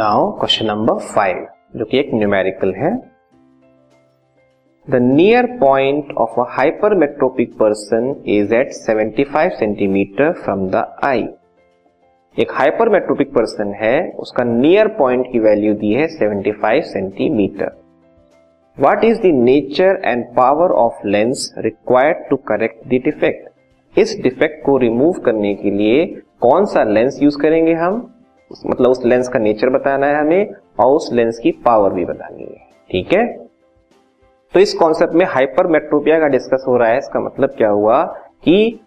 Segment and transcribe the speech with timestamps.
[0.00, 2.90] Now question number five, जो कि एक न्यूमेरिकल है।
[4.88, 11.24] The near point of a hypermetropic person is at 75 centimetre from the eye
[12.36, 17.72] एक hypermetropic person है, उसका नियर पॉइंट की वैल्यू दी है 75 centimetre
[18.76, 24.64] what is the nature and power of lens required to correct the defect इस defect
[24.66, 26.06] को remove करने के लिए
[26.40, 28.00] कौन सा लेंस यूज़ करेंगे हम?
[28.66, 32.42] मतलब उस लेंस का नेचर बताना है हमें और उस लेंस की पावर भी बतानी
[32.42, 33.36] है। ठीक है?
[34.54, 38.04] तो इस कॉन्सेप्ट में हाइपर मेट्रोपिया का डिस्कस हो रहा है। इसका मतलब क्या हुआ
[38.44, 38.80] कि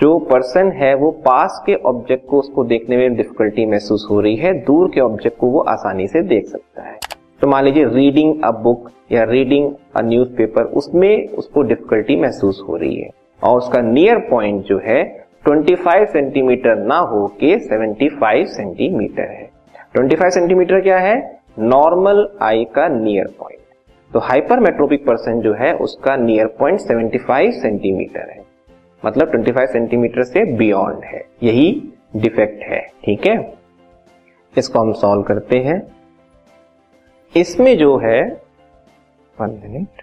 [0.00, 4.36] जो पर्सन है, वो पास के ऑब्जेक्ट को उसको देखने में डिफिकल्टी महसूस हो रही
[4.36, 6.98] है। दूर के ऑब्जेक्ट को वो आसानी से देख सकता है।
[7.40, 12.76] तो मान लीजिए रीडिंग अ बुक या रीडिंग अ न्यूज़पेपर उसमें उसको डिफिकल्टी महसूस हो
[12.76, 13.10] रही है।
[13.42, 19.50] और उसका नियर पॉइंट जो है 25 सेंटीमीटर ना हो के 75 सेंटीमीटर है।
[19.96, 21.40] 25 सेंटीमीटर क्या है?
[21.58, 23.60] नॉर्मल आई का नियर पॉइंट।
[24.12, 28.44] तो हाइपरमेट्रोपिक पर्सन जो है, उसका नियर पॉइंट 75 सेंटीमीटर है।
[29.04, 31.82] मतलब 25 सेंटीमीटर से बियॉन्ड है। यही
[32.16, 33.54] डिफेक्ट है, ठीक है?
[34.58, 35.82] इसको हम सॉल्व करते हैं।
[37.36, 38.40] इसमें जो है,
[39.40, 40.02] वन मिनट।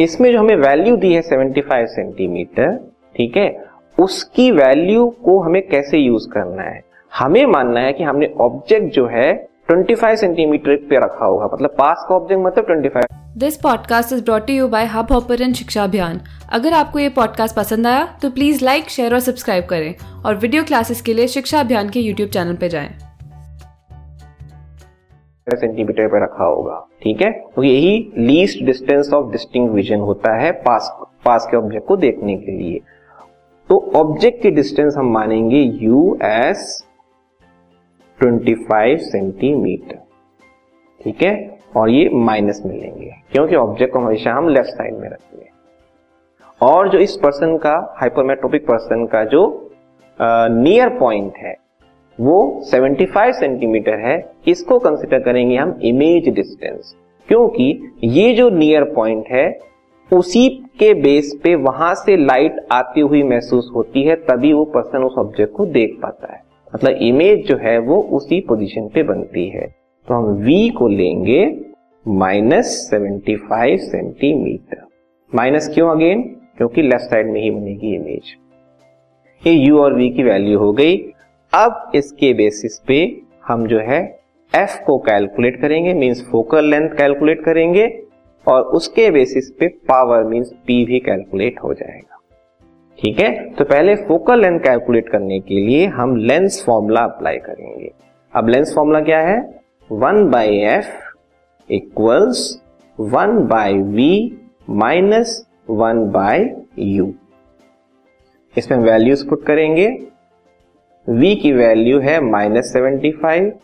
[0.00, 3.64] इसमें जो हमें वैल्यू दी है 75 सेंटीमीटर ठीक है?
[4.00, 6.84] उसकी वैल्यू को हमें कैसे यूज़ करना है?
[7.18, 12.06] हमें मानना है कि हमने ऑब्जेक्ट जो है 25 सेंटीमीटर पे रखा होगा। मतलब पास
[12.08, 13.04] का ऑब्जेक्ट मतलब 25
[13.36, 16.20] this podcast is brought you by Hubhopper शिक्षा अभियान
[16.52, 19.94] अगर आपको ये पॉडकास्ट पसंद आया तो प्लीज़ लाइक शेयर और सब्सक्राइब करें।
[20.26, 22.90] और वीडियो क्लासेस के लिए शिक्षा अभियान के यूट्यूब चैनल पर जाएँ।
[25.54, 27.30] सेंटीमीटर पे रखा होगा। ठीक है?
[27.30, 32.36] तो यही least distance of distinct vision होता है पास पास के ऑब्जेक्ट को देखने
[32.36, 32.80] के लिए।
[33.70, 36.62] तो ऑब्जेक्ट की डिस्टेंस हम मानेंगे u एस
[38.20, 39.98] 25 सेंटीमीटर
[41.00, 41.58] ठीक है?
[41.76, 45.48] और ये माइनस में लेंगे क्योंकि ऑब्जेक्ट को हमेशा हम लेफ़्ट साइड में रखेंगे
[46.60, 49.46] और जो इस पर्सन का हाइपरमेट्रोपिक पर्सन का जो
[50.18, 51.54] नियर पॉइंट है,
[52.18, 54.18] वो 75 सेंटीमीटर है,
[54.48, 56.94] इसको कंसिडर करेंगे हम इमेज डिस्टेंस
[57.28, 59.48] क्योंकि ये जो नियर पॉइंट है
[60.12, 60.48] उसी
[60.78, 65.14] के बेस पे वहाँ से लाइट आती हुई महसूस होती है, तभी वो पर्सन उस
[65.18, 69.66] ऑब्जेक्ट को देख पाता है। मतलब इमेज जो है वो उसी पोजीशन पे बनती है।
[70.08, 71.44] तो हम v को लेंगे
[72.06, 74.86] minus seventy five centimetre
[75.32, 76.22] minus क्यों अगेन
[76.56, 78.34] क्योंकि लेफ़्ट साइड में ही बनेगी इमेज
[79.42, 80.96] ये u और v की वैल्यू हो गई।
[81.52, 83.00] अब इसके बेसिस पे
[83.46, 84.02] हम जो है
[84.54, 87.86] f को कैलकुलेट करेंगे मींस फोकल लेंथ कैलकुलेट करेंगे।
[88.48, 92.20] और उसके बेसिस पे पावर मींस पी भी कैलकुलेट हो जाएगा।
[92.98, 93.50] ठीक है?
[93.50, 97.92] तो पहले फोकल लेंथ कैलकुलेट करने के लिए हम लेंस फॉर्मूला अप्लाई करेंगे।
[98.34, 99.60] अब लेंस फॉर्मूला क्या है?
[99.92, 100.86] One by F
[101.70, 102.62] equals
[103.00, 104.38] one by V
[104.70, 107.14] minus one by U.
[108.58, 110.06] इसमें वैल्यूज़ पुट करेंगे।
[111.10, 113.58] V की वैल्यू है minus seventy five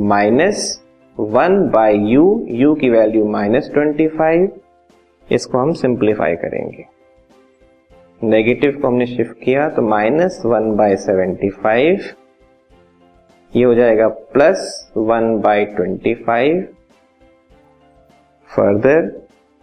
[0.00, 0.82] minus
[1.16, 4.50] one by U U की वैल्यू माइनस ट्वेंटी फाइव,
[5.28, 6.84] इसको हम सिंप्लीफाई करेंगे।
[8.22, 12.00] नेगेटिव को हमने शिफ्ट किया तो minus one by seventy five,
[13.52, 16.66] ये हो जाएगा plus one by twenty five.
[18.48, 19.08] Further,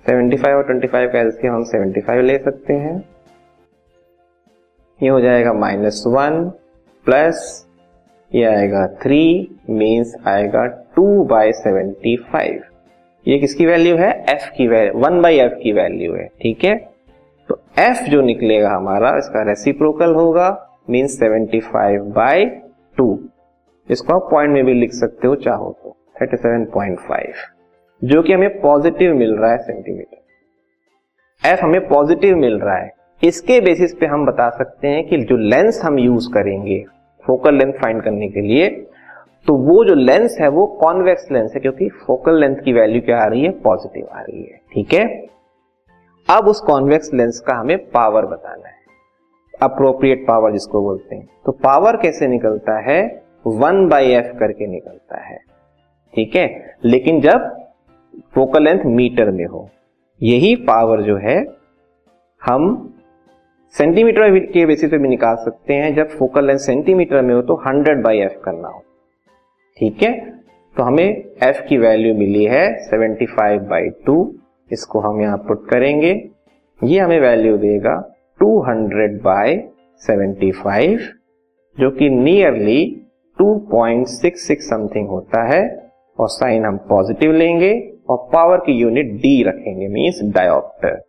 [0.05, 2.97] seventy five और ट्वेंटी फाइव का एलसीएम हम सेवेंटी फाइव ले सकते हैं।
[4.99, 6.43] ये हो जाएगा माइनस वन
[7.05, 7.66] प्लस
[8.31, 9.21] ये आएगा थ्री
[9.69, 10.65] मीन्स आएगा
[10.95, 12.63] टू बाई सेवेंटी फाइव
[13.25, 14.09] ये किसकी वैल्यू है?
[14.29, 16.75] एफ़ की वैल्यू वन बाई एफ़ की वैल्यू है, ठीक है?
[17.49, 20.49] तो एफ़ जो निकलेगा हमारा, इसका रेसिप्रोकल होगा
[20.89, 22.45] means seventy five by
[22.97, 23.07] two
[23.87, 27.33] इसको आप पॉइंट में भी लिख सकते हो, चाहो तो थर्टी सेवन पॉइंट फाइव
[28.01, 32.91] जो कि हमें पॉजिटिव मिल रहा है सेंटीमीटर एफ़ हमें पॉजिटिव मिल रहा है.
[33.21, 36.83] इसके बेसिस पे हम बता सकते हैं कि जो लेंस हम यूज़ करेंगे
[37.27, 38.69] फोकल लेंथ फाइंड करने के लिए
[39.47, 43.17] तो वो जो लेंस है वो कॉन्वेक्स लेंस है, क्योंकि फोकल लेंथ की वैल्यू क्या
[43.17, 43.51] आ रही है?
[43.59, 45.05] पॉजिटिव आ रही है, ठीक है?
[46.27, 48.75] अब उस कॉन्वेक्स लेंस का हमें पावर बताना है
[49.61, 52.99] अप्रोप्रिएट पावर जिसको बोलते हैं। तो पावर कैसे निकलता है?
[53.47, 55.39] वन बाई एफ़ करके निकलता है,
[56.13, 56.75] ठीक है?
[56.85, 57.49] लेकिन जब
[58.35, 59.69] फोकल लेंथ मीटर में हो,
[60.21, 61.39] यही पावर जो है,
[62.41, 62.93] हम
[63.77, 67.55] सेंटीमीटर के बेसिस पे भी निकाल सकते हैं। जब फोकल लेंथ सेंटीमीटर में हो तो
[67.55, 68.83] 100 बाई एफ़ करना हो।
[69.77, 70.29] ठीक है?
[70.77, 74.35] तो हमें एफ़ की वैल्यू मिली है 75 फाइव बाई टू।
[74.71, 76.29] इसको हम यहाँ पुट करेंगे।
[76.83, 79.61] ये हमें वैल्यू देगा 200 हंड्रेड बाई
[79.97, 80.99] सेवेंटी फाइव,
[81.79, 83.01] जो कि नियरली
[83.41, 89.87] 2.66 समथिंग होता है। और साइन हम पॉजिटिव लेंगे। और पावर की यूनिट डी रखेंगे
[89.87, 91.01] मींस डायोप्टर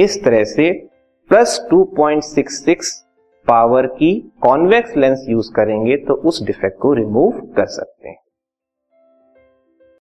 [0.00, 0.86] इस तरह से
[1.30, 2.90] प्लस 2.66
[3.46, 8.16] पावर की कॉन्वेक्स लेंस यूज़ करेंगे तो उस डिफेक्ट को रिमूव कर सकते हैं।